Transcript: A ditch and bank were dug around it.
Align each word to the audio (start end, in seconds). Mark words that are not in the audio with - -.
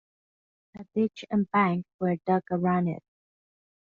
A 0.79 0.83
ditch 0.95 1.25
and 1.29 1.47
bank 1.51 1.85
were 1.99 2.15
dug 2.25 2.41
around 2.49 2.87
it. 2.87 3.03